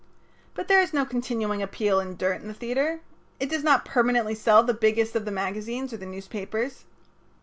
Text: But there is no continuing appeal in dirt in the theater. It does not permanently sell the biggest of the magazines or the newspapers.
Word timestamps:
But 0.55 0.67
there 0.67 0.81
is 0.81 0.93
no 0.95 1.05
continuing 1.05 1.61
appeal 1.61 1.99
in 1.99 2.17
dirt 2.17 2.41
in 2.41 2.47
the 2.47 2.55
theater. 2.55 3.01
It 3.39 3.49
does 3.51 3.63
not 3.63 3.85
permanently 3.85 4.33
sell 4.33 4.63
the 4.63 4.73
biggest 4.73 5.15
of 5.15 5.25
the 5.25 5.31
magazines 5.31 5.93
or 5.93 5.97
the 5.97 6.07
newspapers. 6.07 6.85